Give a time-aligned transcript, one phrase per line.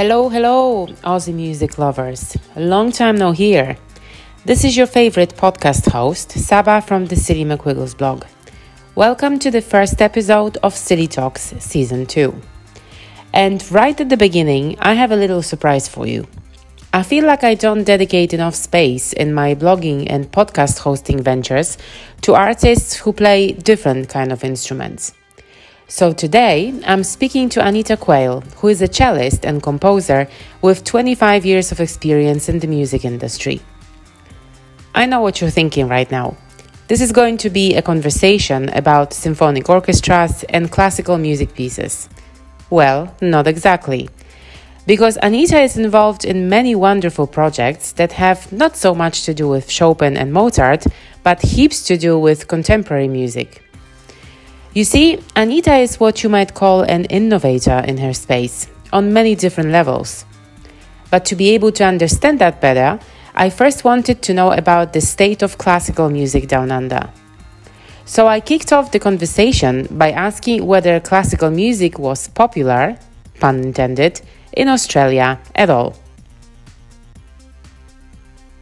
[0.00, 2.34] Hello, hello, Aussie music lovers.
[2.56, 3.76] A long time no here.
[4.46, 8.24] This is your favorite podcast host, Saba from the Silly McWiggles blog.
[8.94, 12.34] Welcome to the first episode of Silly Talks Season 2.
[13.34, 16.26] And right at the beginning, I have a little surprise for you.
[16.94, 21.76] I feel like I don't dedicate enough space in my blogging and podcast hosting ventures
[22.22, 25.12] to artists who play different kind of instruments.
[25.90, 30.28] So today, I'm speaking to Anita Quayle, who is a cellist and composer
[30.62, 33.60] with 25 years of experience in the music industry.
[34.94, 36.36] I know what you're thinking right now.
[36.86, 42.08] This is going to be a conversation about symphonic orchestras and classical music pieces.
[42.70, 44.08] Well, not exactly.
[44.86, 49.48] Because Anita is involved in many wonderful projects that have not so much to do
[49.48, 50.86] with Chopin and Mozart,
[51.24, 53.64] but heaps to do with contemporary music.
[54.72, 59.34] You see, Anita is what you might call an innovator in her space, on many
[59.34, 60.24] different levels.
[61.10, 63.00] But to be able to understand that better,
[63.34, 67.10] I first wanted to know about the state of classical music down under.
[68.04, 72.96] So I kicked off the conversation by asking whether classical music was popular,
[73.40, 74.20] pun intended,
[74.52, 75.96] in Australia at all.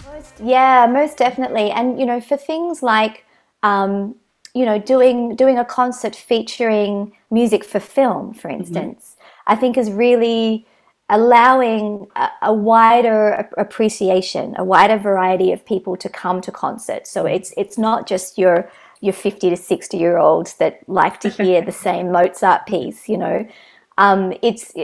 [0.07, 1.71] Most, yeah, most definitely.
[1.71, 3.27] And, you know, for things like
[3.63, 4.15] um,
[4.59, 8.61] you know, doing doing a concert featuring music for film, for mm-hmm.
[8.61, 9.53] instance, mm-hmm.
[9.53, 10.67] I think is really
[11.09, 17.09] allowing a, a, wider appreciation, a wider variety of people to come to concerts.
[17.09, 18.69] So it's it's not just your
[19.01, 23.17] your 50 to 60 year olds that like to hear the same Mozart piece, you
[23.17, 23.47] know.
[23.97, 24.75] Um, it's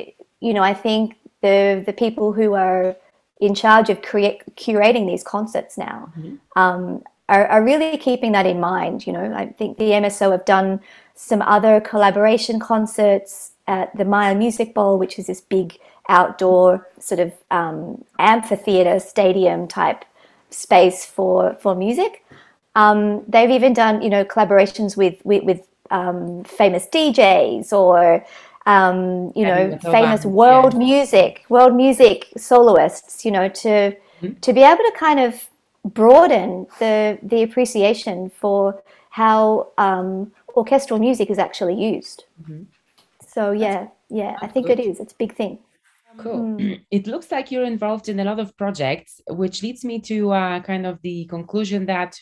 [0.41, 2.97] you know, I think the the people who are
[3.41, 6.37] in charge of create, curating these concerts now mm-hmm.
[6.57, 9.07] um, are, are really keeping that in mind.
[9.07, 10.81] You know, I think the MSO have done
[11.15, 15.79] some other collaboration concerts at the Myer Music Bowl, which is this big
[16.09, 20.05] outdoor sort of um, amphitheater stadium type
[20.51, 22.25] space for for music.
[22.77, 28.25] Um, they've even done you know collaborations with with, with um, famous DJs or
[28.67, 30.79] um, you know famous world yeah.
[30.79, 33.25] music world music soloists.
[33.25, 34.33] You know to mm-hmm.
[34.41, 35.49] to be able to kind of
[35.85, 42.25] broaden the the appreciation for how um, orchestral music is actually used.
[42.43, 42.63] Mm-hmm.
[43.27, 45.01] So yeah, yeah, I think it is.
[45.01, 45.59] It's a big thing.
[46.19, 46.57] Cool.
[46.59, 46.81] Mm.
[46.91, 50.61] It looks like you're involved in a lot of projects, which leads me to uh,
[50.61, 52.17] kind of the conclusion that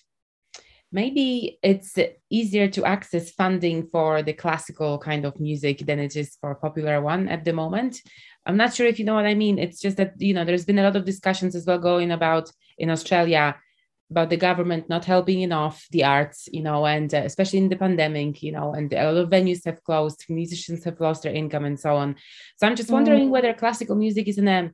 [0.93, 1.99] maybe it's
[2.31, 7.00] easier to access funding for the classical kind of music than it is for popular
[7.00, 8.00] one at the moment.
[8.47, 9.58] I'm not sure if you know what I mean.
[9.58, 12.50] It's just that, you know, there's been a lot of discussions as well going about
[12.78, 13.56] in Australia
[14.10, 17.76] about the government not helping enough the arts, you know, and uh, especially in the
[17.76, 21.64] pandemic, you know, and a lot of venues have closed, musicians have lost their income
[21.64, 22.16] and so on.
[22.56, 23.31] So I'm just wondering mm.
[23.31, 24.70] whether classical music is in a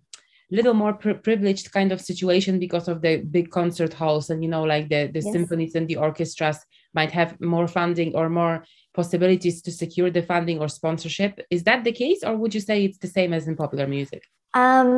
[0.51, 4.51] little more pri- privileged kind of situation because of the big concert halls and, you
[4.51, 5.33] know, like the, the yes.
[5.33, 6.59] symphonies and the orchestras
[6.95, 8.65] might have more funding or more
[9.01, 11.33] possibilities to secure the funding or sponsorship.
[11.57, 14.23] Is that the case, or would you say it's the same as in popular music?
[14.65, 14.91] Um,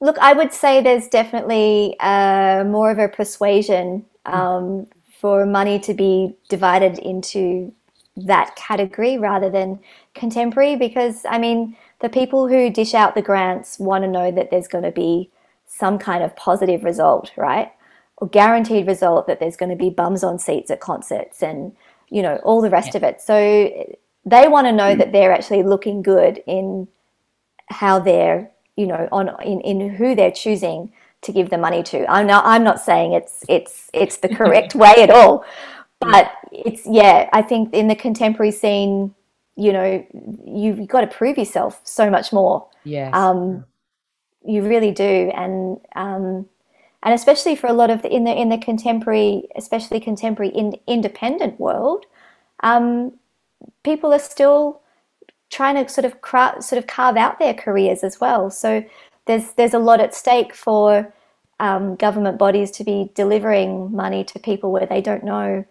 [0.00, 4.86] Look, I would say there's definitely uh, more of a persuasion um,
[5.20, 7.72] for money to be divided into
[8.16, 9.80] that category rather than
[10.14, 14.50] contemporary because, I mean, the people who dish out the grants want to know that
[14.50, 15.30] there's going to be
[15.66, 17.72] some kind of positive result, right?
[18.18, 21.72] Or guaranteed result that there's going to be bums on seats at concerts and,
[22.10, 22.98] you know, all the rest yeah.
[22.98, 23.20] of it.
[23.20, 24.98] So they want to know mm.
[24.98, 26.88] that they're actually looking good in
[27.68, 30.92] how they're you know, on in, in who they're choosing
[31.22, 32.08] to give the money to.
[32.10, 35.44] I'm not I'm not saying it's it's it's the correct way at all,
[35.98, 37.28] but it's yeah.
[37.32, 39.16] I think in the contemporary scene,
[39.56, 40.06] you know,
[40.46, 42.68] you've got to prove yourself so much more.
[42.84, 43.10] Yeah.
[43.12, 43.64] Um,
[44.46, 46.48] you really do, and um,
[47.02, 50.74] and especially for a lot of the, in the in the contemporary, especially contemporary in,
[50.86, 52.06] independent world,
[52.60, 53.12] um,
[53.84, 54.80] people are still
[55.50, 58.50] trying to sort of cra- sort of carve out their careers as well.
[58.50, 58.84] So
[59.26, 61.12] there's there's a lot at stake for
[61.60, 65.64] um, government bodies to be delivering money to people where they don't know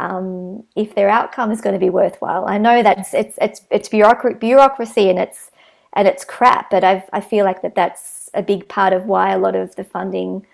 [0.00, 2.46] um, if their outcome is going to be worthwhile.
[2.46, 5.50] I know that's it's it's it's bureaucracy and it's
[5.92, 9.32] and it's crap, but I I feel like that that's a big part of why
[9.32, 10.46] a lot of the funding,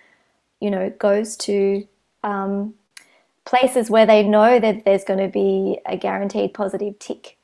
[0.61, 1.87] you know, goes to
[2.23, 2.75] um,
[3.45, 7.37] places where they know that there's going to be a guaranteed positive tick,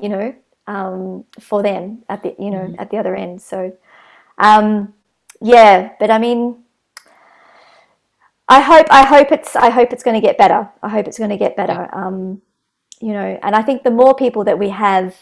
[0.00, 0.34] you know,
[0.66, 2.76] um, for them at the you know mm.
[2.78, 3.40] at the other end.
[3.40, 3.76] So
[4.38, 4.94] um,
[5.40, 6.64] yeah, but I mean,
[8.48, 10.68] I hope I hope it's I hope it's going to get better.
[10.82, 11.88] I hope it's going to get better.
[11.94, 12.42] Um,
[13.00, 15.14] you know, and I think the more people that we have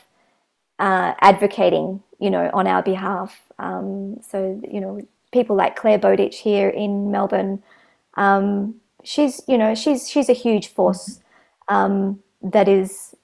[0.79, 3.39] uh, advocating you know, on our behalf.
[3.59, 7.63] Um, so, you know, people like Clare Bowditch here in Melbourne,
[8.15, 11.21] um, she's, you know, she's, she's a huge force
[11.69, 13.15] um, that is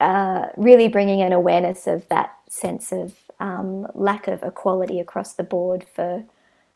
[0.00, 5.44] uh, really bringing an awareness of that sense of um, lack of equality across the
[5.44, 6.24] board for,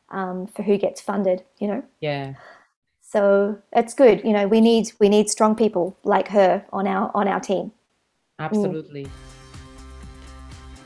[0.09, 1.83] um, for who gets funded, you know?
[2.01, 2.35] Yeah.
[3.03, 4.23] So it's good.
[4.25, 7.71] You know, we need we need strong people like her on our on our team.
[8.41, 9.05] Absolutely.
[9.05, 9.11] Mm.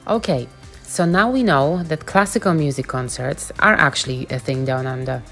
[0.09, 0.47] Okay,
[0.89, 5.23] so now we know that classical music concerts are actually a thing down under.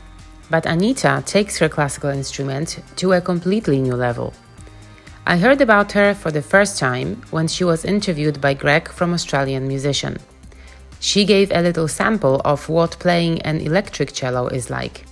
[0.51, 4.35] But Anita takes her classical instrument to a completely new level.
[5.27, 9.15] I heard about her for the first time when she was interviewed by Greg from
[9.15, 10.19] Australian Musician.
[11.01, 15.07] She gave a little sample of what playing an electric cello is like.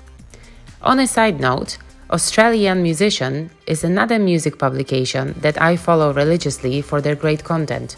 [0.83, 1.79] On a side note,
[2.11, 7.97] Australian Musician is another music publication that I follow religiously for their great content.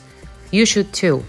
[0.52, 1.25] You should too.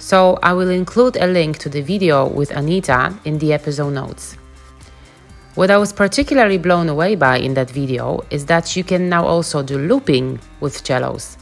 [0.00, 4.34] So I will include a link to the video with Anita in the episode notes.
[5.56, 9.26] What I was particularly blown away by in that video is that you can now
[9.26, 11.36] also do looping with cellos.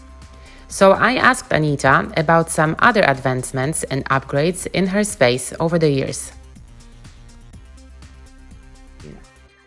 [0.67, 5.89] So I asked Anita about some other advancements and upgrades in her space over the
[5.89, 6.33] years.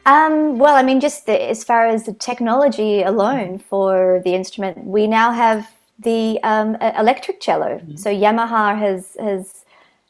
[0.06, 4.86] Um, well, I mean, just the, as far as the technology alone for the instrument,
[4.86, 7.78] we now have the um, electric cello.
[7.78, 7.96] Mm-hmm.
[7.96, 9.66] So Yamaha has has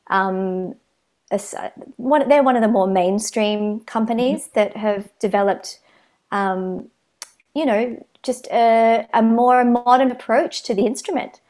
[0.07, 0.75] um,
[1.31, 1.39] a,
[1.97, 4.51] one, they're one of the more mainstream companies mm-hmm.
[4.55, 5.79] that have developed,
[6.31, 6.89] um,
[7.53, 11.41] you know, just a, a, more modern approach to the instrument.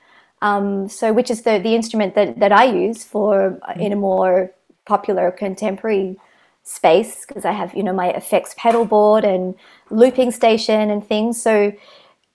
[0.41, 3.79] Um, so, which is the the instrument that that I use for mm-hmm.
[3.79, 4.51] in a more
[4.85, 6.17] popular contemporary
[6.63, 9.55] space because I have, you know, my effects pedal board and
[9.89, 11.41] looping station and things.
[11.41, 11.73] So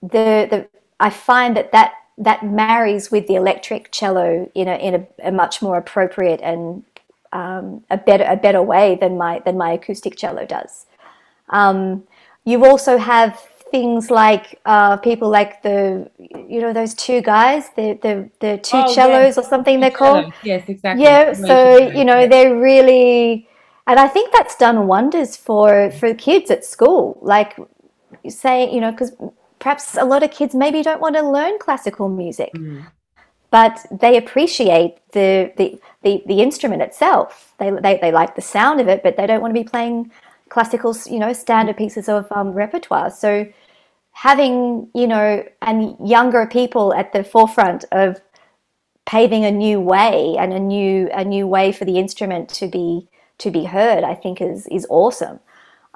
[0.01, 0.67] the the
[0.99, 5.31] I find that that that marries with the electric cello in a in a, a
[5.31, 6.83] much more appropriate and
[7.31, 10.85] um, a better a better way than my than my acoustic cello does.
[11.49, 12.03] Um,
[12.45, 13.39] you also have
[13.71, 16.09] things like uh, people like the
[16.49, 19.37] you know those two guys the the, the two oh, cellos yes.
[19.37, 22.27] or something they're called yes exactly yeah so you know yeah.
[22.27, 23.45] they're really
[23.87, 27.17] and I think that's done wonders for for kids at school.
[27.21, 27.57] Like
[28.27, 29.13] say, you know, because
[29.59, 32.85] perhaps a lot of kids maybe don't want to learn classical music, mm.
[33.51, 37.53] but they appreciate the, the the the instrument itself.
[37.59, 40.11] They, they they like the sound of it, but they don't want to be playing
[40.49, 43.11] classical, you know, standard pieces of um, repertoire.
[43.11, 43.47] So
[44.11, 48.19] having you know and younger people at the forefront of
[49.05, 53.07] paving a new way and a new a new way for the instrument to be
[53.37, 55.39] to be heard, I think is is awesome.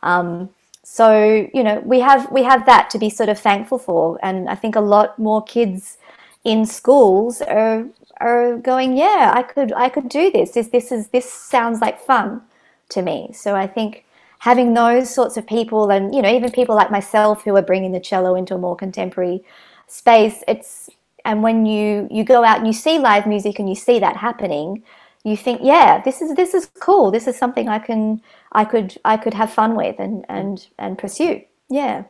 [0.03, 0.49] Um,
[0.83, 4.49] so you know we have we have that to be sort of thankful for, and
[4.49, 5.97] I think a lot more kids
[6.43, 7.85] in schools are
[8.19, 10.51] are going, yeah, I could I could do this.
[10.51, 12.41] This this is this sounds like fun
[12.89, 13.31] to me.
[13.33, 14.05] So I think
[14.39, 17.91] having those sorts of people, and you know even people like myself who are bringing
[17.91, 19.43] the cello into a more contemporary
[19.87, 20.89] space, it's
[21.25, 24.17] and when you you go out and you see live music and you see that
[24.17, 24.83] happening
[25.23, 27.11] you think, yeah, this is this is cool.
[27.11, 28.21] This is something I can
[28.51, 31.41] I could I could have fun with and and and pursue.
[31.70, 32.03] Yeah.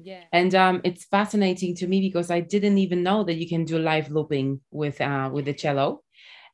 [0.00, 0.22] Yeah.
[0.32, 3.78] And um, it's fascinating to me because I didn't even know that you can do
[3.78, 6.02] live looping with uh with the cello.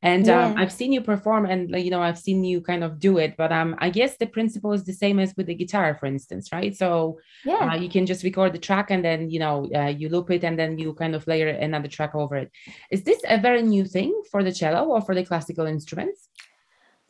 [0.04, 0.46] And um, yeah.
[0.48, 3.38] um, I've seen you perform, and you know, I've seen you kind of do it.
[3.38, 6.50] But um, I guess the principle is the same as with the guitar, for instance,
[6.52, 6.76] right?
[6.76, 10.10] So yeah, uh, you can just record the track, and then you know, uh, you
[10.10, 12.52] loop it, and then you kind of layer another track over it.
[12.90, 16.28] Is this a very new thing for the cello or for the classical instruments?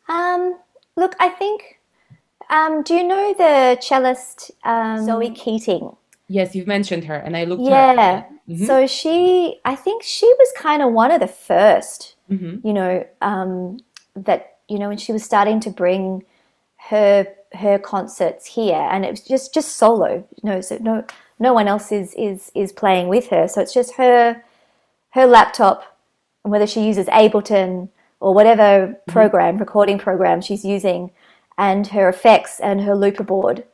[0.08, 0.60] Um,
[0.96, 1.80] look, I think.
[2.50, 5.96] Um, do you know the cellist um, Zoe Keating?
[6.28, 7.62] Yes, you've mentioned her, and I looked.
[7.62, 8.64] Yeah, mm-hmm.
[8.64, 12.66] so she, I think she was kind of one of the first mm-hmm.
[12.66, 13.78] you know, um,
[14.16, 16.24] that you know when she was starting to bring
[16.88, 20.26] her her concerts here, and it was just just solo.
[20.42, 21.04] You know, so no
[21.38, 23.48] no one else is is is playing with her.
[23.48, 24.42] So it's just her
[25.10, 25.98] her laptop,
[26.44, 27.88] and whether she uses Ableton
[28.20, 29.12] or whatever mm-hmm.
[29.12, 31.10] program recording program she's using,
[31.56, 33.64] and her effects and her looper board.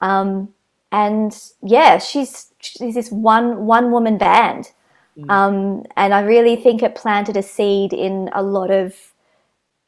[0.00, 0.54] Um,
[0.92, 4.72] and yeah, she's she's this one one woman band
[5.18, 5.30] Mm.
[5.30, 8.94] Um, and I really think it planted a seed in a lot of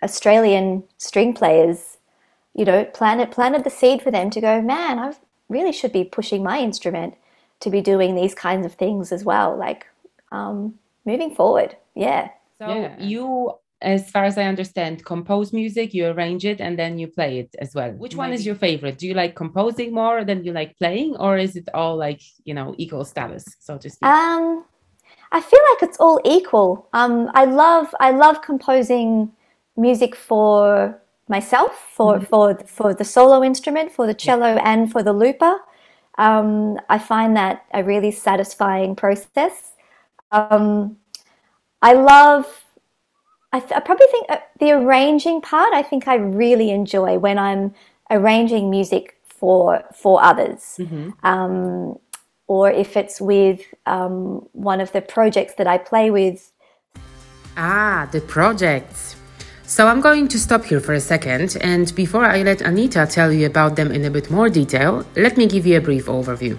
[0.02, 1.99] Australian string players.
[2.55, 5.12] You know, planted planted the seed for them to go, man, I
[5.49, 7.14] really should be pushing my instrument
[7.61, 9.57] to be doing these kinds of things as well.
[9.57, 9.87] Like
[10.33, 10.75] um,
[11.05, 12.31] moving forward, yeah.
[12.59, 12.99] So yeah.
[12.99, 17.39] you, as far as I understand, compose music, you arrange it, and then you play
[17.39, 17.93] it as well.
[17.93, 18.99] Which one is your favorite?
[18.99, 22.55] Do you like composing more than you like playing, or is it all like you
[22.55, 24.09] know equal status, so to speak?
[24.09, 24.65] Um,
[25.31, 26.89] I feel like it's all equal.
[26.93, 29.31] Um, I love I love composing
[29.77, 32.25] music for myself, for mm-hmm.
[32.25, 34.63] for for the solo instrument, for the cello, yeah.
[34.65, 35.59] and for the looper.
[36.17, 39.73] Um, I find that a really satisfying process.
[40.33, 40.97] Um,
[41.81, 42.65] I love.
[43.52, 45.73] I, th- I probably think uh, the arranging part.
[45.73, 47.75] I think I really enjoy when I'm
[48.11, 50.76] arranging music for for others.
[50.78, 51.11] Mm-hmm.
[51.23, 51.99] Um,
[52.47, 56.50] or if it's with um, one of the projects that I play with.
[57.57, 59.17] Ah, the projects.
[59.64, 63.31] So I'm going to stop here for a second, and before I let Anita tell
[63.31, 66.57] you about them in a bit more detail, let me give you a brief overview.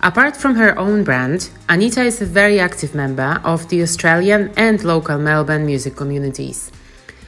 [0.00, 4.84] Apart from her own brand, Anita is a very active member of the Australian and
[4.84, 6.70] local Melbourne music communities.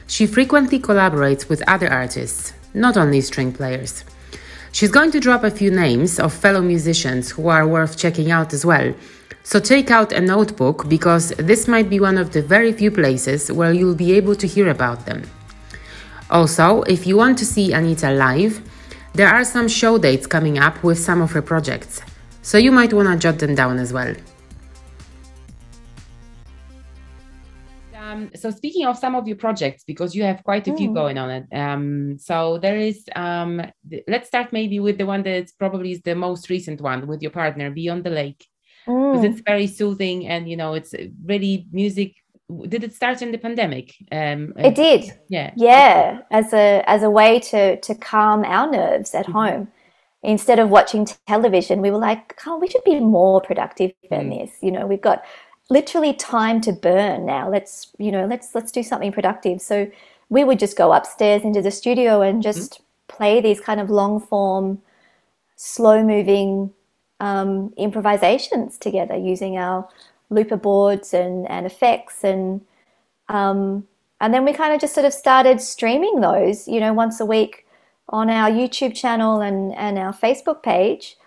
[0.07, 4.05] She frequently collaborates with other artists, not only string players.
[4.71, 8.53] She's going to drop a few names of fellow musicians who are worth checking out
[8.53, 8.93] as well.
[9.43, 13.51] So take out a notebook because this might be one of the very few places
[13.51, 15.23] where you'll be able to hear about them.
[16.29, 18.61] Also, if you want to see Anita live,
[19.13, 22.01] there are some show dates coming up with some of her projects,
[22.41, 24.15] so you might want to jot them down as well.
[28.11, 30.93] Um, so speaking of some of your projects, because you have quite a few mm.
[30.93, 31.45] going on it.
[31.53, 33.03] Um, so there is.
[33.15, 37.07] Um, th- let's start maybe with the one that probably is the most recent one
[37.07, 38.45] with your partner, Beyond the Lake,
[38.85, 39.31] because mm.
[39.31, 40.93] it's very soothing and you know it's
[41.25, 42.15] really music.
[42.67, 43.95] Did it start in the pandemic?
[44.11, 45.13] Um, it did.
[45.29, 45.53] Yeah.
[45.55, 49.33] Yeah, as a as a way to to calm our nerves at mm-hmm.
[49.33, 49.67] home
[50.23, 54.39] instead of watching television, we were like, oh, we should be more productive than mm.
[54.39, 54.57] this.
[54.61, 55.23] You know, we've got
[55.69, 57.49] literally time to burn now.
[57.49, 59.61] Let's, you know, let's let's do something productive.
[59.61, 59.89] So
[60.29, 63.17] we would just go upstairs into the studio and just mm-hmm.
[63.17, 64.81] play these kind of long form,
[65.55, 66.71] slow moving
[67.19, 69.87] um, improvisations together using our
[70.29, 72.61] looper boards and, and effects and
[73.29, 73.87] um,
[74.19, 77.25] and then we kind of just sort of started streaming those, you know, once a
[77.25, 77.65] week
[78.09, 81.17] on our YouTube channel and, and our Facebook page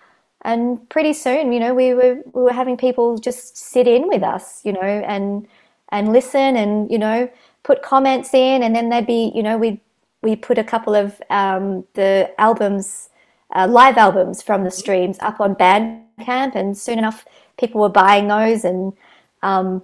[0.45, 4.21] and pretty soon, you know, we were we were having people just sit in with
[4.21, 5.47] us, you know, and
[5.89, 7.27] and listen, and you know,
[7.63, 9.81] put comments in, and then they'd be, you know, we
[10.21, 13.09] we put a couple of um, the albums,
[13.55, 17.25] uh, live albums from the streams up on Bandcamp, and soon enough,
[17.57, 18.93] people were buying those, and
[19.41, 19.81] um,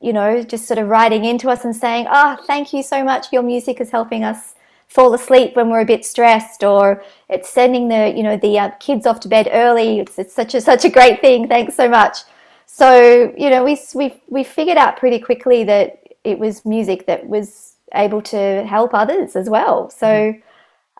[0.00, 3.32] you know, just sort of writing into us and saying, "Oh, thank you so much.
[3.32, 4.54] Your music is helping us."
[4.90, 8.70] Fall asleep when we're a bit stressed or it's sending the you know the uh,
[8.80, 10.00] kids off to bed early.
[10.00, 11.48] It's, it's such a such a great thing.
[11.48, 12.18] Thanks so much.
[12.66, 17.26] So you know we we we figured out pretty quickly that it was music that
[17.26, 19.88] was able to help others as well.
[19.90, 20.34] So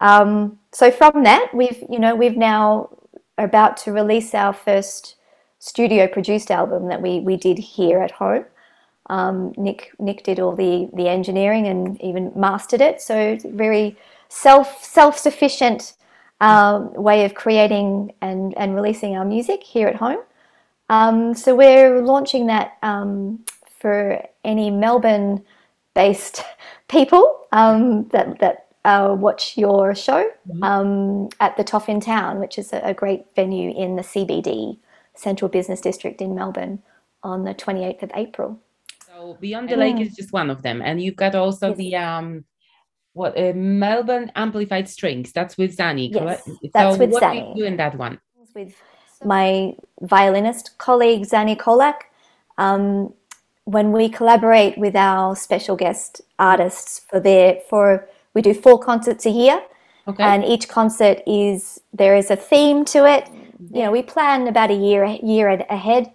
[0.00, 2.90] um, so from that we've you know we've now
[3.38, 5.16] about to release our first
[5.58, 8.44] studio produced album that we we did here at home
[9.10, 13.02] um, Nick Nick did all the the engineering and even mastered it.
[13.02, 13.96] So it's very
[14.28, 15.94] self self sufficient
[16.40, 20.20] um, way of creating and and releasing our music here at home.
[20.88, 23.44] Um, so we're launching that um,
[23.80, 25.44] for any Melbourne
[25.94, 26.44] based
[26.88, 30.62] people um, that that uh, watch your show mm-hmm.
[30.62, 34.78] Um, at the Toff in Town, which is a, a great venue in the CBD
[35.14, 36.80] Central Business District in Melbourne
[37.22, 38.58] on the 28th of April.
[39.20, 41.76] So Beyond the Lake is just one of them, and you've got also yes.
[41.76, 42.44] the um,
[43.12, 45.30] what uh, Melbourne Amplified Strings.
[45.32, 46.42] That's with Xani, correct?
[46.46, 47.32] Yes, that's so with what Xani.
[47.32, 48.18] do you do in that one?
[48.54, 48.74] With
[49.22, 51.96] my violinist colleague Xani Kolac.
[52.56, 53.12] Um,
[53.64, 59.26] when we collaborate with our special guest artists for their for we do four concerts
[59.26, 59.60] a year.
[60.08, 60.24] Okay.
[60.24, 63.28] And each concert is there is a theme to it.
[63.70, 66.10] You know, we plan about a year year ahead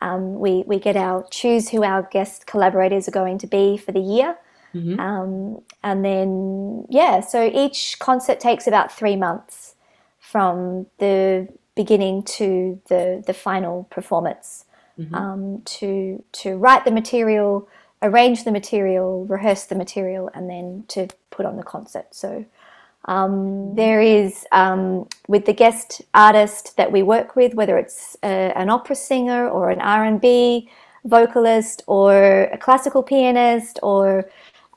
[0.00, 3.92] um, we, we get our choose who our guest collaborators are going to be for
[3.92, 4.36] the year.
[4.74, 5.00] Mm-hmm.
[5.00, 9.74] Um, and then, yeah, so each concert takes about three months
[10.20, 14.66] from the beginning to the, the final performance
[14.98, 15.14] mm-hmm.
[15.14, 17.68] um, to, to write the material,
[18.02, 22.06] arrange the material, rehearse the material, and then to put on the concert.
[22.10, 22.44] So
[23.08, 28.52] um, there is um, with the guest artist that we work with, whether it's a,
[28.54, 30.70] an opera singer or an R and B
[31.04, 34.28] vocalist or a classical pianist or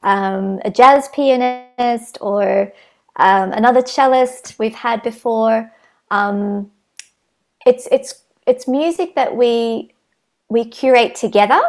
[0.04, 2.72] um, a jazz pianist or
[3.18, 5.70] um, another cellist we've had before.
[6.10, 6.72] Um,
[7.66, 9.94] it's it's it's music that we
[10.48, 11.62] we curate together,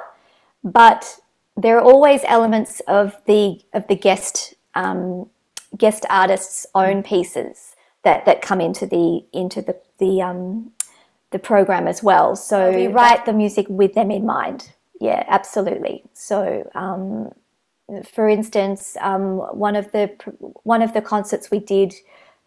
[0.63, 1.19] but
[1.57, 5.29] there are always elements of the of the guest um,
[5.77, 7.75] guest artists' own pieces
[8.05, 10.73] that, that come into the into the the um,
[11.31, 12.37] the program as well.
[12.37, 14.73] So we write the music with them in mind.
[15.01, 16.05] Yeah, absolutely.
[16.13, 17.33] So um,
[18.05, 20.11] for instance, um, one of the
[20.63, 21.95] one of the concerts we did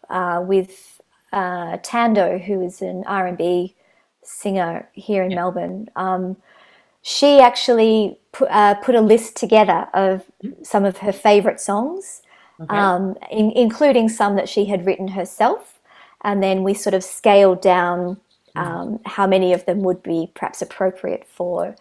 [0.09, 1.01] uh, with
[1.33, 3.75] uh, Thando, who is an R and B
[4.23, 5.35] singer here in yeah.
[5.37, 5.89] Melbourne.
[5.95, 6.37] Um,
[7.01, 10.23] she actually put, uh, put a list together of
[10.63, 12.23] some of her favorite songs,
[12.59, 12.75] okay.
[12.75, 15.79] um, in, including some that she had written herself,
[16.21, 18.17] and then we sort of scaled down
[18.55, 21.75] um, how many of them would be perhaps appropriate for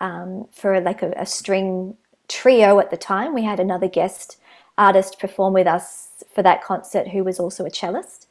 [0.00, 1.96] um, for like a, a, string
[2.28, 3.34] trio at the time.
[3.34, 4.36] We had another guest
[4.76, 8.26] artist perform with us for that concert who was also a cellist,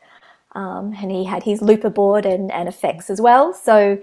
[0.54, 3.54] um, and he had his looper board and, and effects as well.
[3.54, 4.00] So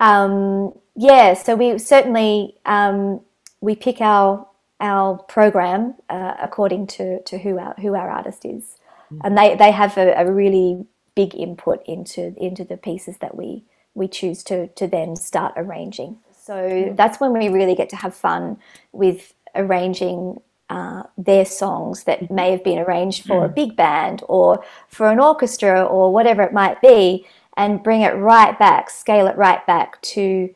[0.00, 3.20] um, yeah, so we certainly um,
[3.60, 4.46] we pick our
[4.80, 8.76] our program uh, according to, to who our who our artist is,
[9.12, 9.20] mm.
[9.24, 13.64] and they, they have a, a really big input into into the pieces that we
[13.94, 16.18] we choose to to then start arranging.
[16.32, 16.96] So mm.
[16.96, 18.58] that's when we really get to have fun
[18.92, 22.34] with arranging uh, their songs that mm-hmm.
[22.34, 23.54] may have been arranged for a mm.
[23.54, 28.58] big band or for an orchestra or whatever it might be, and bring it right
[28.58, 30.54] back, scale it right back to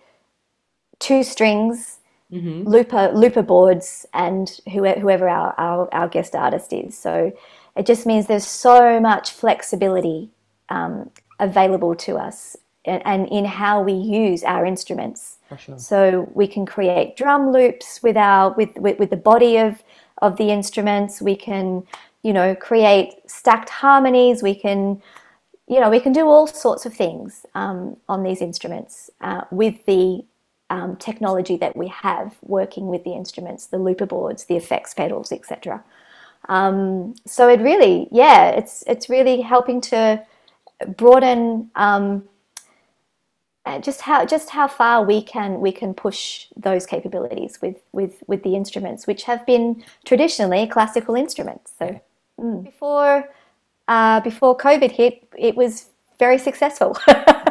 [0.99, 1.99] two strings,
[2.33, 2.67] mm-hmm.
[2.67, 6.97] looper looper boards, and whoever, whoever our, our, our guest artist is.
[6.97, 7.33] So
[7.77, 10.31] it just means there's so much flexibility
[10.69, 15.39] um, available to us and, and, in how we use our instruments.
[15.59, 15.79] Sure.
[15.79, 19.83] So we can create drum loops with our with, with, with the body of
[20.23, 21.21] of the instruments.
[21.21, 21.85] We can,
[22.23, 24.43] you know, create stacked harmonies.
[24.43, 25.03] We can,
[25.69, 29.85] you know, we can do all sorts of things um, on these instruments uh, with
[29.85, 30.25] the
[30.73, 35.31] um, technology that we have working with the instruments, the looper boards, the effects pedals,
[35.31, 35.85] etc.
[36.49, 40.25] Um, so it really, yeah, it's it's really helping to
[40.97, 42.27] broaden um,
[43.67, 48.23] uh, just how just how far we can we can push those capabilities with with
[48.27, 51.71] with the instruments, which have been traditionally classical instruments.
[51.79, 52.01] So
[52.41, 52.65] mm.
[52.65, 53.29] before
[53.89, 56.97] uh, before COVID hit, it was very successful.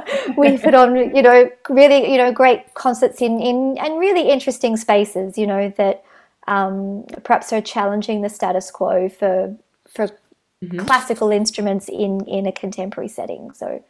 [0.38, 4.78] we put on, you know, really, you know, great concerts in in and really interesting
[4.78, 6.04] spaces, you know, that
[6.48, 9.56] um, perhaps are challenging the status quo for
[9.88, 10.80] for mm-hmm.
[10.80, 13.52] classical instruments in in a contemporary setting.
[13.54, 13.84] So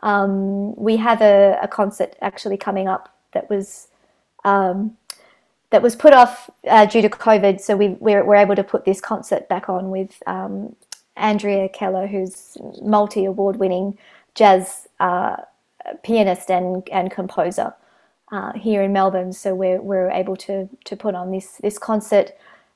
[0.00, 3.88] um, we have a, a, concert actually coming up that was
[4.44, 4.96] um,
[5.70, 7.60] that was put off uh, due to COVID.
[7.60, 10.76] So we we're, we're, able to put this concert back on with um,
[11.16, 13.98] Andrea Keller, who's multi award winning
[14.34, 15.36] jazz uh,
[16.02, 17.74] pianist and and composer.
[18.32, 22.32] Uh, here in Melbourne, so we're we're able to to put on this this concert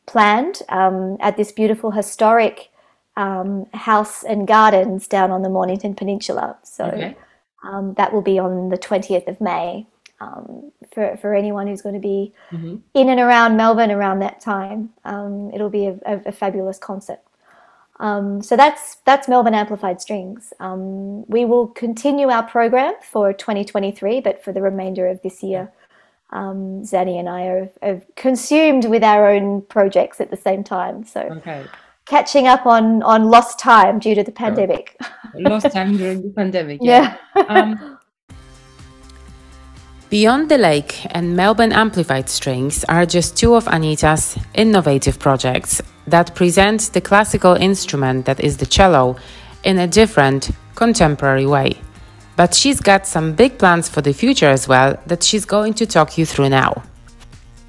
[0.06, 2.70] planned um, at this beautiful historic
[3.16, 6.56] um, house and gardens down on the Mornington Peninsula.
[6.62, 7.16] So okay.
[7.64, 9.86] um, that will be on the 20th of May
[10.20, 12.76] um, for, for anyone who's going to be mm-hmm.
[12.94, 14.90] in and around Melbourne around that time.
[15.04, 17.20] Um, it'll be a, a, a fabulous concert.
[18.00, 20.52] Um, so that's that's Melbourne Amplified Strings.
[20.58, 25.70] Um, we will continue our program for 2023, but for the remainder of this year,
[26.30, 31.04] um, Xani and I are, are, consumed with our own projects at the same time.
[31.04, 31.66] So okay
[32.10, 34.96] catching up on on lost time due to the pandemic.
[35.34, 36.80] lost time during the pandemic.
[36.82, 37.16] Yeah.
[37.36, 37.94] yeah.
[40.10, 46.34] Beyond the Lake and Melbourne Amplified Strings are just two of Anita's innovative projects that
[46.34, 49.14] present the classical instrument that is the cello
[49.62, 51.80] in a different, contemporary way.
[52.34, 55.86] But she's got some big plans for the future as well that she's going to
[55.86, 56.82] talk you through now.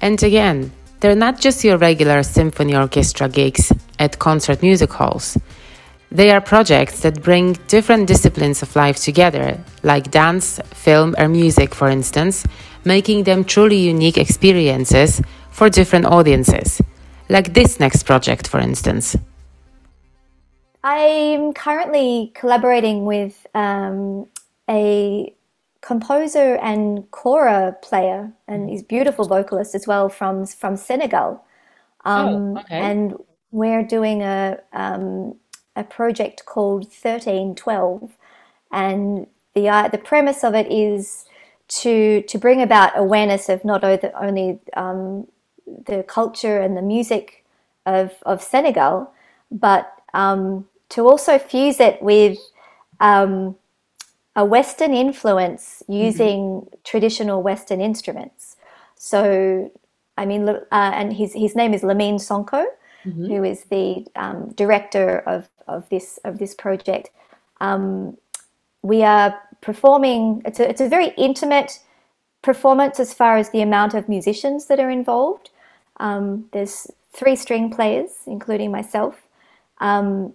[0.00, 5.38] And again, they're not just your regular symphony orchestra gigs at concert music halls.
[6.12, 11.74] They are projects that bring different disciplines of life together, like dance, film, or music,
[11.74, 12.44] for instance,
[12.84, 16.82] making them truly unique experiences for different audiences,
[17.30, 19.16] like this next project, for instance.
[20.84, 24.26] I'm currently collaborating with um,
[24.68, 25.32] a
[25.80, 31.42] composer and kora player, and he's beautiful vocalist as well from from Senegal.
[32.04, 32.78] Um, oh, okay.
[32.78, 33.14] And
[33.50, 35.36] we're doing a um,
[35.74, 38.16] a project called thirteen twelve,
[38.70, 41.26] and the uh, the premise of it is
[41.68, 45.26] to to bring about awareness of not only um,
[45.86, 47.44] the culture and the music
[47.86, 49.12] of of Senegal,
[49.50, 52.38] but um, to also fuse it with
[53.00, 53.56] um,
[54.36, 56.74] a Western influence using mm-hmm.
[56.84, 58.56] traditional Western instruments.
[58.96, 59.70] So,
[60.16, 62.64] I mean, uh, and his his name is Lamine Sonko,
[63.04, 63.26] mm-hmm.
[63.26, 67.10] who is the um, director of, of this of this project.
[67.60, 68.16] Um,
[68.82, 70.42] we are performing.
[70.44, 71.80] It's a it's a very intimate
[72.42, 75.50] performance as far as the amount of musicians that are involved.
[75.98, 79.28] Um, there's three string players, including myself.
[79.78, 80.34] Um,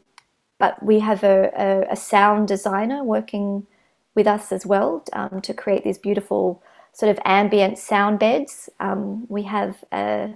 [0.59, 3.67] but we have a, a, a, sound designer working
[4.15, 6.61] with us as well um, to create these beautiful
[6.93, 8.69] sort of ambient sound beds.
[8.79, 10.33] Um, we have a,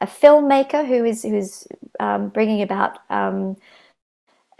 [0.00, 1.68] a, filmmaker who is who's
[2.00, 2.98] um, bringing about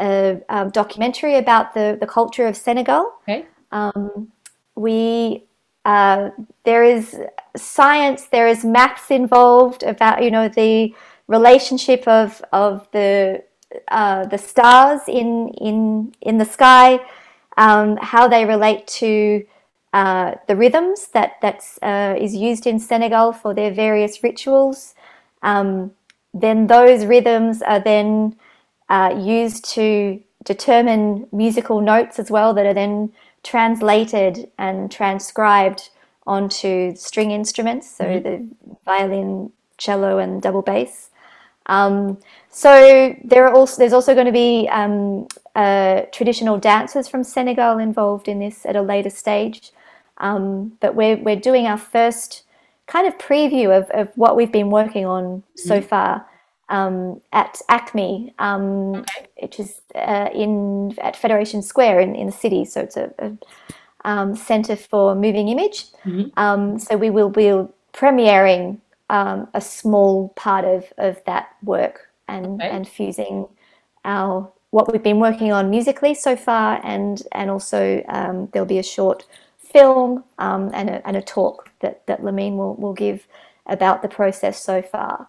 [0.00, 3.12] a, a, documentary about the, the culture of Senegal.
[3.22, 3.46] Okay.
[3.72, 4.32] Um,
[4.74, 5.44] we
[5.84, 6.30] uh,
[6.64, 7.16] there is
[7.56, 10.94] science, there is maths involved about you know the
[11.26, 13.42] relationship of of the
[13.88, 17.00] uh, the stars in in in the sky,
[17.56, 19.44] um, how they relate to
[19.92, 24.94] uh, the rhythms that that uh, is used in Senegal for their various rituals.
[25.42, 25.92] Um,
[26.34, 28.36] then those rhythms are then
[28.88, 35.90] uh, used to determine musical notes as well that are then translated and transcribed
[36.26, 38.22] onto string instruments, so mm-hmm.
[38.22, 41.10] the violin, cello, and double bass.
[41.66, 42.18] Um,
[42.50, 47.78] so there are also there's also going to be um, uh, traditional dancers from Senegal
[47.78, 49.72] involved in this at a later stage.
[50.18, 52.44] Um, but we're we're doing our first
[52.86, 55.68] kind of preview of, of what we've been working on mm-hmm.
[55.68, 56.27] so far
[56.68, 59.26] um, at ACMI, um, okay.
[59.40, 62.64] which is uh, in at Federation Square in, in the city.
[62.64, 63.36] So it's a, a
[64.04, 65.86] um, Centre for Moving Image.
[66.04, 66.38] Mm-hmm.
[66.38, 67.50] Um, so we will be
[67.92, 68.78] premiering
[69.10, 72.68] um, a small part of, of that work and, okay.
[72.70, 73.46] and fusing
[74.04, 78.78] our what we've been working on musically so far, and and also um, there'll be
[78.78, 79.24] a short
[79.58, 83.26] film and a, and a talk that that Lamine will will give
[83.66, 85.26] about the process so far.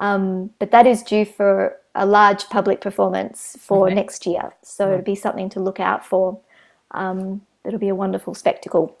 [0.00, 3.94] Um, but that is due for a large public performance for okay.
[3.94, 4.54] next year.
[4.62, 6.38] So it'll be something to look out for.
[6.92, 8.96] Um, it'll be a wonderful spectacle.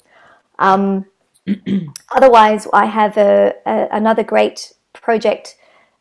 [0.58, 1.06] Um,
[2.10, 5.56] otherwise, I have a, a, another great project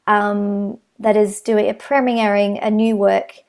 [0.07, 3.43] um, that is doing a premiering a new work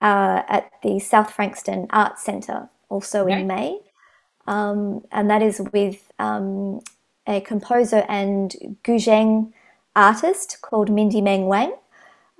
[0.00, 3.40] uh, at the South Frankston Arts Centre, also okay.
[3.40, 3.78] in May.
[4.46, 6.80] Um, and that is with um,
[7.26, 8.54] a composer and
[8.84, 9.52] Guzheng
[9.96, 11.74] artist called Mindy Meng Wang.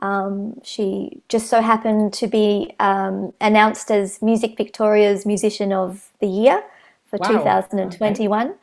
[0.03, 6.27] Um, she just so happened to be um, announced as Music Victoria's Musician of the
[6.27, 6.63] Year
[7.11, 7.29] for wow.
[7.29, 8.47] 2021.
[8.47, 8.57] Okay.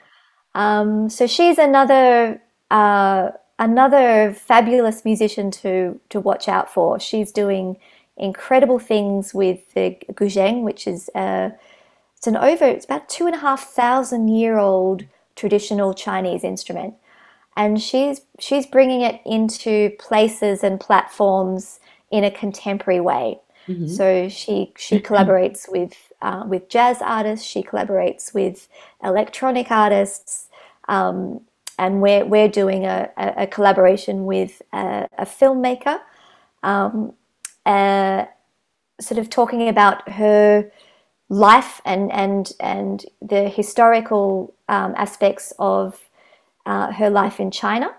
[0.56, 7.00] Um, so she's another uh, another fabulous musician to to watch out for.
[7.00, 7.78] She's doing
[8.16, 11.50] incredible things with the guzheng, which is uh,
[12.16, 16.94] it's an over it's about two and a half thousand year old traditional Chinese instrument
[17.56, 21.80] and she's she's bringing it into places and platforms
[22.12, 23.40] in a contemporary way.
[23.68, 23.88] Mm-hmm.
[23.88, 28.68] So she she collaborates with uh, with jazz artists, she collaborates with
[29.04, 30.48] electronic artists,
[30.88, 31.42] um,
[31.78, 36.00] and we're we're doing a, a, a collaboration with a, a filmmaker,
[36.64, 37.14] um,
[37.66, 38.26] uh,
[39.00, 40.72] sort of talking about her
[41.30, 46.00] life and and and the historical um, aspects of
[46.66, 47.94] uh, her life in China.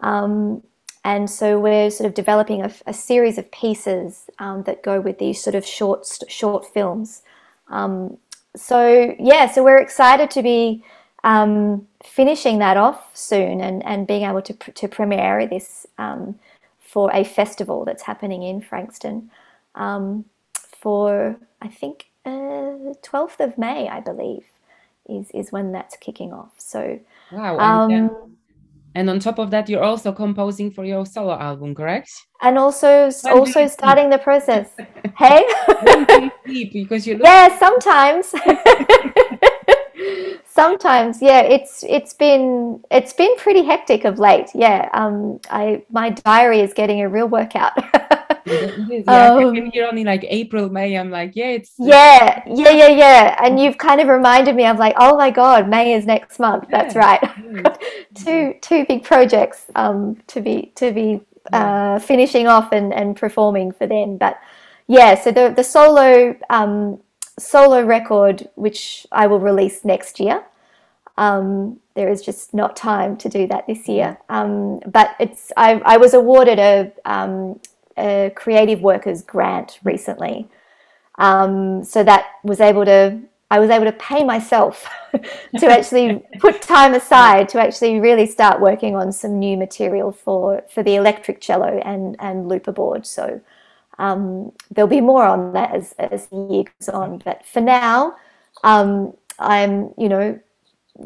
[0.00, 0.62] Um,
[1.04, 5.18] and so we're sort of developing a, a series of pieces um, that go with
[5.18, 7.22] these sort of short short films.
[7.68, 8.18] Um,
[8.54, 10.84] so yeah, so we're excited to be
[11.24, 16.38] um, finishing that off soon and, and being able to to premiere this um,
[16.78, 19.30] for a festival that's happening in Frankston
[19.74, 24.44] um, for I think uh, twelfth uh, of May, I believe,
[25.08, 26.52] is is when that's kicking off.
[26.58, 27.00] So
[27.32, 27.88] Wow.
[27.88, 28.26] And, um, uh,
[28.96, 32.10] and on top of that, you're also composing for your solo album, correct?
[32.42, 34.68] And also, when also starting the process.
[35.16, 35.44] hey.
[36.44, 37.20] because you.
[37.24, 38.34] Yeah, sometimes.
[40.44, 41.42] sometimes, yeah.
[41.42, 44.50] It's it's been it's been pretty hectic of late.
[44.54, 44.88] Yeah.
[44.92, 45.38] Um.
[45.50, 47.78] I my diary is getting a real workout.
[48.46, 50.96] Yeah, um, I can only like April, May.
[50.96, 53.44] I'm like, yeah, it's yeah, yeah, yeah, yeah.
[53.44, 54.64] And you've kind of reminded me.
[54.64, 56.64] I'm like, oh my god, May is next month.
[56.68, 57.20] Yeah, That's right.
[57.22, 57.76] Yeah.
[58.14, 61.20] two two big projects um to be to be
[61.52, 64.16] uh, finishing off and and performing for them.
[64.16, 64.38] But
[64.86, 67.00] yeah, so the the solo um
[67.38, 70.44] solo record, which I will release next year.
[71.16, 74.18] Um, there is just not time to do that this year.
[74.28, 77.60] Um, but it's I, I was awarded a um,
[77.96, 80.48] a creative workers grant recently.
[81.18, 83.20] Um, so that was able to
[83.52, 84.88] I was able to pay myself
[85.58, 90.62] to actually put time aside to actually really start working on some new material for
[90.72, 93.06] for the electric cello and and looper board.
[93.06, 93.40] So
[93.98, 97.18] um, there'll be more on that as as the year goes on.
[97.24, 98.16] But for now,
[98.62, 100.38] um, I'm you know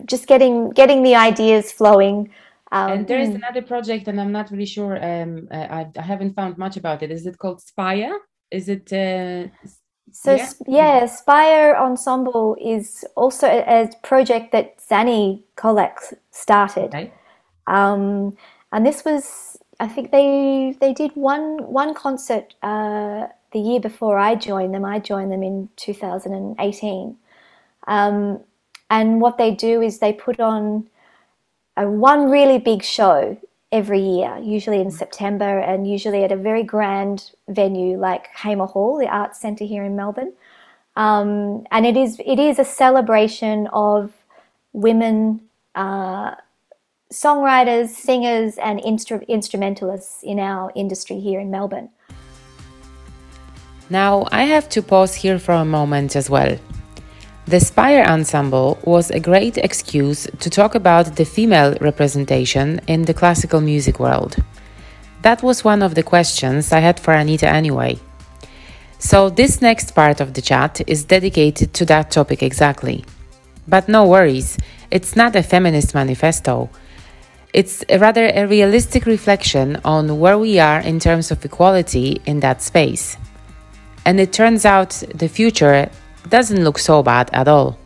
[0.05, 2.31] just getting getting the ideas flowing
[2.75, 3.37] Um, and there is mm.
[3.37, 4.97] another project, and I'm not really sure.
[4.97, 7.13] Um, uh, I, I, haven't found much about it.
[7.13, 8.19] Is it called Spire?
[8.51, 8.93] Is it?
[8.93, 9.47] Uh,
[10.11, 10.51] so yeah?
[10.67, 16.87] yeah, Spire Ensemble is also a, a project that Xani Kolac started.
[16.87, 17.13] Okay.
[17.69, 18.37] Um,
[18.73, 24.19] and this was, I think they they did one one concert uh, the year before
[24.19, 24.85] I joined them.
[24.85, 27.17] I joined them in 2018.
[27.87, 28.41] Um,
[28.91, 30.89] and what they do is they put on
[31.77, 33.37] a one really big show
[33.73, 38.99] every year, usually in September, and usually at a very grand venue like Hamer Hall,
[38.99, 40.33] the Arts Centre here in Melbourne.
[40.97, 44.13] Um, and it is it is a celebration of
[44.73, 45.41] women
[45.75, 46.37] uh,
[47.13, 51.91] songwriters, singers, and instru- instrumentalists in our industry here in Melbourne.
[53.91, 56.59] Now, I have to pause here for a moment as well.
[57.47, 63.13] The Spire Ensemble was a great excuse to talk about the female representation in the
[63.13, 64.37] classical music world.
[65.21, 67.99] That was one of the questions I had for Anita anyway.
[68.99, 73.05] So, this next part of the chat is dedicated to that topic exactly.
[73.69, 74.57] But no worries,
[74.91, 76.71] it's not a feminist manifesto.
[77.53, 82.63] It's rather a realistic reflection on where we are in terms of equality in that
[82.63, 83.19] space.
[84.07, 85.91] And it turns out the future
[86.29, 87.79] doesn't look so bad at all.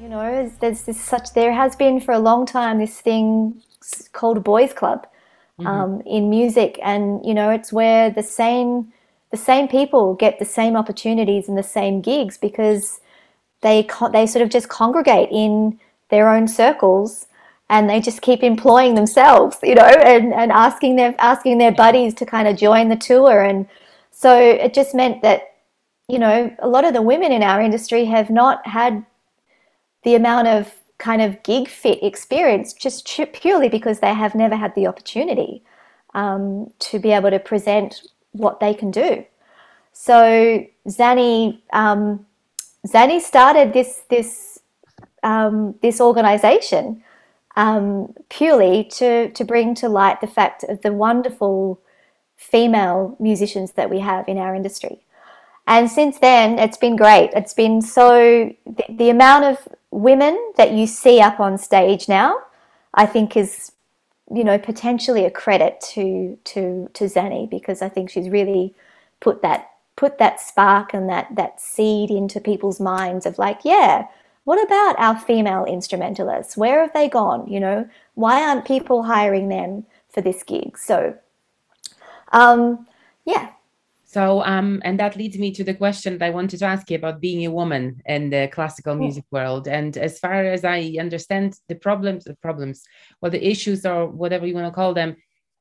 [0.00, 3.60] You know, there's this such there has been for a long time this thing
[4.12, 5.06] called boys club
[5.58, 5.66] mm-hmm.
[5.66, 8.92] um, in music, and you know, it's where the same
[9.30, 13.00] the same people get the same opportunities and the same gigs because
[13.60, 15.78] they they sort of just congregate in
[16.10, 17.26] their own circles
[17.70, 22.14] and they just keep employing themselves, you know, and, and asking their asking their buddies
[22.14, 23.68] to kind of join the tour and
[24.10, 25.57] so it just meant that
[26.08, 29.04] you know, a lot of the women in our industry have not had
[30.04, 34.74] the amount of kind of gig fit experience just purely because they have never had
[34.74, 35.62] the opportunity
[36.14, 39.24] um, to be able to present what they can do.
[39.92, 42.26] So Xani, um,
[43.20, 44.60] started this this
[45.22, 47.02] um, this organization
[47.56, 51.80] um, purely to to bring to light the fact of the wonderful
[52.36, 55.00] female musicians that we have in our industry.
[55.68, 57.30] And since then, it's been great.
[57.34, 62.38] It's been so, the, the amount of women that you see up on stage now,
[62.94, 63.72] I think is,
[64.34, 68.74] you know, potentially a credit to, to, to Xani because I think she's really
[69.20, 74.06] put that, put that spark and that, that seed into people's minds of like, yeah,
[74.44, 76.56] what about our female instrumentalists?
[76.56, 77.46] Where have they gone?
[77.46, 80.78] You know, why aren't people hiring them for this gig?
[80.78, 81.14] So,
[82.32, 82.86] um,
[83.26, 83.50] yeah,
[84.10, 86.96] so, um, and that leads me to the question that I wanted to ask you
[86.96, 89.68] about being a woman in the classical music world.
[89.68, 92.84] And as far as I understand, the problems, the problems,
[93.20, 95.16] or the issues, or whatever you want to call them,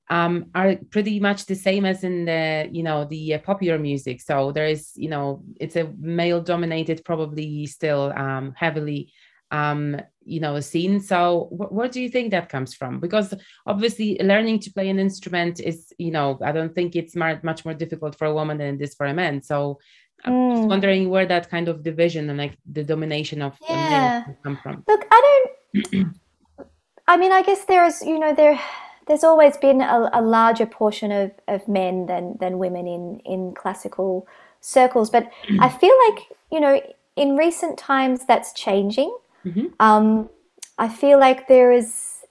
[0.09, 4.21] um, are pretty much the same as in the, you know, the uh, popular music.
[4.21, 9.11] So there is, you know, it's a male-dominated, probably still um, heavily
[9.51, 10.99] um, you know, a scene.
[10.99, 12.99] So wh- where do you think that comes from?
[12.99, 13.33] Because
[13.65, 17.65] obviously learning to play an instrument is, you know, I don't think it's mar- much
[17.65, 19.41] more difficult for a woman than it is for a man.
[19.41, 19.79] So
[20.25, 20.55] I'm mm.
[20.55, 24.25] just wondering where that kind of division and like the domination of yeah.
[24.43, 24.83] come from.
[24.87, 25.41] Look, I
[25.73, 26.07] don't.
[27.07, 28.59] I mean, I guess there is, you know, there
[29.07, 33.53] there's always been a, a, larger portion of, of men than than women in in
[33.55, 34.27] classical
[34.59, 36.81] circles, but I feel like you know
[37.15, 39.15] in recent times that's changing.
[39.45, 39.67] Mm-hmm.
[39.79, 40.29] Um,
[40.77, 42.25] I feel like there is,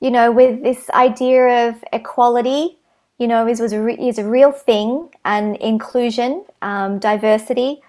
[0.00, 2.78] you know, with this idea of equality,
[3.18, 7.80] you know, is was a re- is a real thing, and inclusion, um, diversity,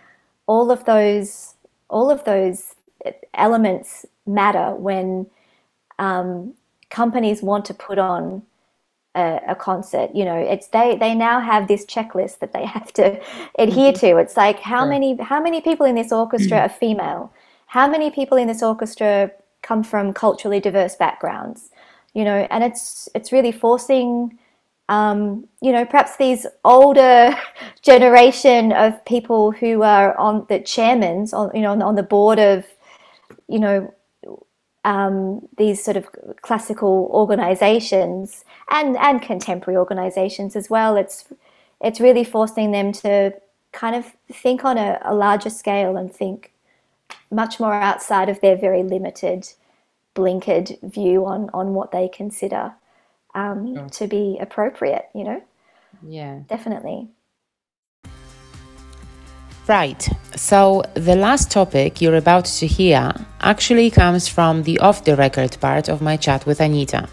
[0.46, 1.56] all of those,
[1.90, 2.76] all of those
[3.34, 5.28] elements matter when
[6.00, 6.54] um,
[6.90, 8.44] companies want to put on
[9.16, 10.12] a, a, concert.
[10.14, 13.20] You know, it's they they now have this checklist that they have to
[13.58, 14.08] adhere mm-hmm.
[14.08, 14.18] to.
[14.18, 16.66] It's like how many how many people in this orchestra mm-hmm.
[16.66, 17.34] are female?
[17.74, 19.32] How many people in this orchestra
[19.64, 21.72] come from culturally diverse backgrounds?
[22.14, 24.38] You know and it's it's really forcing
[24.90, 27.36] um, you know perhaps these older
[27.82, 32.38] generation of people who are on the chairmans on you know on, on the board
[32.38, 32.64] of
[33.48, 33.92] you know
[34.86, 36.08] um, these sort of
[36.44, 40.96] classical organizations and and contemporary organizations as well.
[40.96, 41.26] It's
[41.82, 43.34] it's really forcing them to
[43.72, 46.53] kind of think on a, a larger scale and think
[47.34, 49.54] much more outside of their very limited,
[50.16, 52.74] blinkered view on on what they consider
[53.36, 53.90] um, sure.
[53.90, 55.10] to be appropriate.
[55.14, 55.44] You know.
[56.08, 56.40] Yeah.
[56.48, 57.10] Definitely.
[59.68, 60.10] Right.
[60.36, 65.58] So the last topic you're about to hear actually comes from the off the record
[65.62, 67.08] part of my chat with Anita.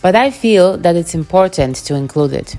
[0.00, 2.56] but I feel that it's important to include it.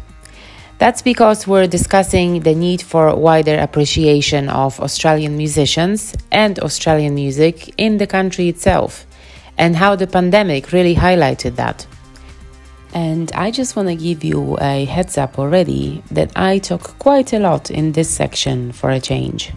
[0.79, 7.73] That's because we're discussing the need for wider appreciation of Australian musicians and Australian music
[7.77, 9.05] in the country itself,
[9.57, 11.85] and how the pandemic really highlighted that.
[12.93, 17.33] And I just want to give you a heads up already that I talk quite
[17.33, 19.51] a lot in this section for a change.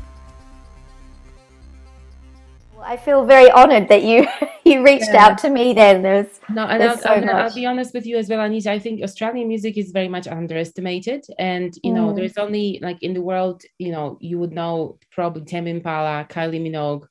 [2.84, 4.26] I feel very honored that you
[4.64, 5.26] you reached yeah.
[5.26, 5.72] out to me.
[5.72, 8.40] Then there's no, and there's I'll, so I'll, I'll, be honest with you as well,
[8.40, 8.70] Anita.
[8.70, 12.16] I think Australian music is very much underestimated, and you know, mm.
[12.16, 16.60] there's only like in the world, you know, you would know probably Tame Impala, Kylie
[16.60, 17.06] Minogue,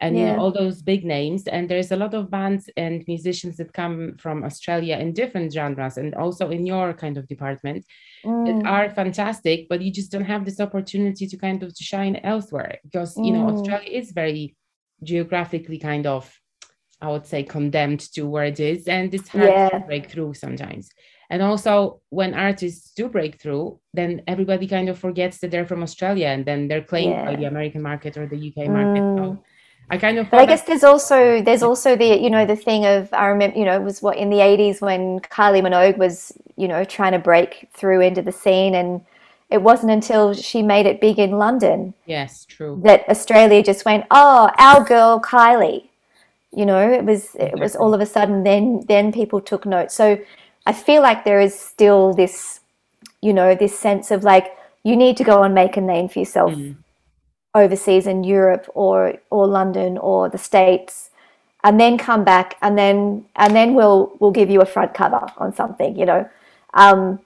[0.00, 0.20] and yeah.
[0.20, 1.46] you know all those big names.
[1.46, 5.96] And there's a lot of bands and musicians that come from Australia in different genres,
[5.96, 7.84] and also in your kind of department.
[8.24, 8.62] Mm.
[8.62, 12.16] That are fantastic, but you just don't have this opportunity to kind of to shine
[12.24, 13.52] elsewhere because you know mm.
[13.52, 14.56] Australia is very
[15.02, 16.38] geographically kind of
[17.00, 19.68] I would say condemned to where it is, and it's hard yeah.
[19.68, 20.90] to break through sometimes.
[21.30, 25.82] And also, when artists do break through, then everybody kind of forgets that they're from
[25.82, 27.26] Australia, and then they're claimed yeah.
[27.26, 29.02] by the American market or the UK market.
[29.02, 29.18] Mm.
[29.18, 29.44] So
[29.90, 30.32] I kind of.
[30.32, 33.64] I guess there's also there's also the you know the thing of I remember you
[33.64, 37.18] know it was what in the 80s when Kylie Minogue was you know trying to
[37.18, 39.02] break through into the scene and
[39.50, 41.94] it wasn't until she made it big in London.
[42.06, 42.80] Yes, true.
[42.84, 45.88] That Australia just went, oh, our girl Kylie.
[46.52, 49.92] You know, it was it was all of a sudden then then people took note.
[49.92, 50.18] So
[50.66, 52.60] I feel like there is still this,
[53.20, 56.18] you know, this sense of like you need to go and make a name for
[56.20, 56.76] yourself mm.
[57.54, 61.10] overseas in Europe or or London or the States
[61.64, 65.26] and then come back and then and then we'll we'll give you a front cover
[65.36, 66.28] on something, you know.
[66.74, 67.20] Um,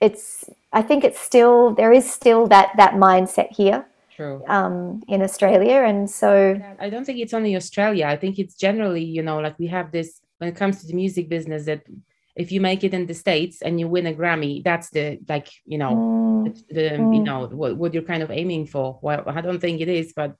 [0.00, 3.86] it's I think it's still there is still that that mindset here.
[4.16, 4.44] True.
[4.46, 8.06] Um, in Australia, and so I don't think it's only Australia.
[8.06, 10.92] I think it's generally, you know, like we have this when it comes to the
[10.92, 11.82] music business that
[12.36, 15.48] if you make it in the states and you win a Grammy, that's the like
[15.64, 15.94] you know
[16.46, 16.54] mm.
[16.68, 17.16] the, the mm.
[17.16, 18.98] you know what, what you're kind of aiming for.
[19.02, 20.36] Well, I don't think it is, but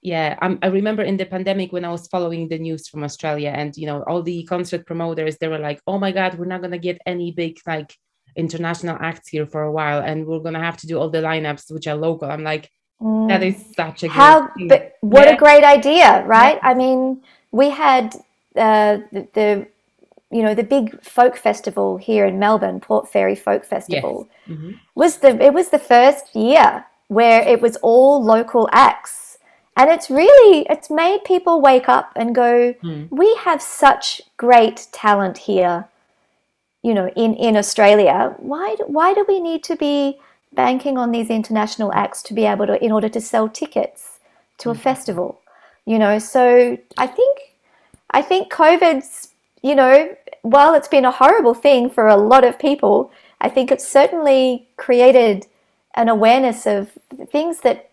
[0.00, 3.50] yeah, I'm, i remember in the pandemic when I was following the news from Australia,
[3.50, 6.62] and you know all the concert promoters they were like, "Oh my God, we're not
[6.62, 7.94] gonna get any big like
[8.38, 11.72] international acts here for a while and we're gonna have to do all the lineups
[11.72, 12.70] which are local i'm like
[13.02, 13.28] mm.
[13.28, 15.34] that is such a how but what yeah.
[15.34, 16.70] a great idea right yeah.
[16.70, 17.20] i mean
[17.50, 18.14] we had
[18.56, 19.66] uh, the, the,
[20.30, 24.56] you know the big folk festival here in melbourne port fairy folk festival yes.
[24.56, 24.72] mm-hmm.
[24.94, 29.38] was the it was the first year where it was all local acts
[29.76, 33.08] and it's really it's made people wake up and go mm.
[33.10, 35.88] we have such great talent here
[36.82, 40.18] you know, in, in Australia, why, why do we need to be
[40.52, 44.18] banking on these international acts to be able to, in order to sell tickets
[44.58, 44.82] to a mm-hmm.
[44.82, 45.40] festival?
[45.84, 47.38] You know, so I think,
[48.10, 49.30] I think COVID's,
[49.62, 53.10] you know, while it's been a horrible thing for a lot of people,
[53.40, 55.46] I think it's certainly created
[55.94, 56.90] an awareness of
[57.30, 57.90] things that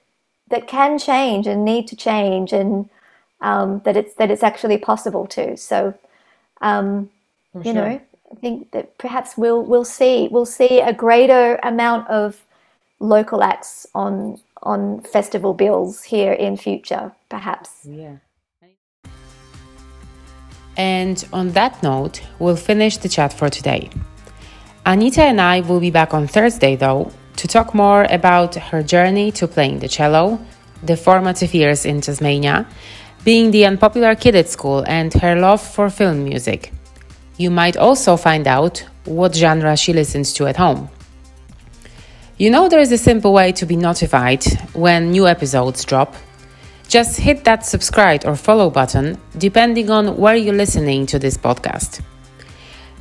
[0.49, 2.87] that can change and need to change, and
[3.41, 5.57] um, that it's that it's actually possible to.
[5.57, 5.95] So,
[6.61, 7.09] um,
[7.55, 7.73] you sure.
[7.73, 8.01] know,
[8.35, 12.43] I think that perhaps we'll we'll see we'll see a greater amount of
[12.99, 17.69] local acts on on festival bills here in future, perhaps.
[17.83, 18.17] Yeah.
[20.75, 23.89] And on that note, we'll finish the chat for today.
[24.85, 29.31] Anita and I will be back on Thursday, though, to talk more about her journey
[29.33, 30.39] to playing the cello,
[30.83, 32.67] the formative years in Tasmania,
[33.23, 36.73] being the unpopular kid at school, and her love for film music.
[37.37, 40.89] You might also find out what genre she listens to at home.
[42.37, 44.43] You know, there is a simple way to be notified
[44.73, 46.15] when new episodes drop.
[46.87, 52.01] Just hit that subscribe or follow button depending on where you're listening to this podcast.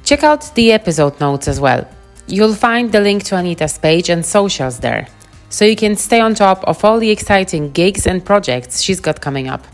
[0.05, 1.89] Check out the episode notes as well.
[2.26, 5.09] You'll find the link to Anita's page and socials there,
[5.49, 9.20] so you can stay on top of all the exciting gigs and projects she's got
[9.20, 9.66] coming up.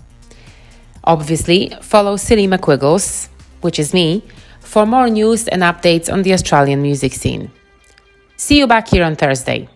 [1.05, 3.29] Obviously, follow Silly McWiggles,
[3.61, 4.23] which is me,
[4.71, 7.51] for more news and updates on the Australian music scene.
[8.37, 9.69] See you back here on Thursday.